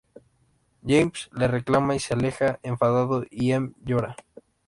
James 0.83 1.29
le 1.31 1.47
reclama 1.47 1.93
y 1.95 1.99
se 1.99 2.15
aleja 2.15 2.59
enfadado, 2.63 3.23
y 3.29 3.51
Em 3.51 3.75
llora. 3.85 4.15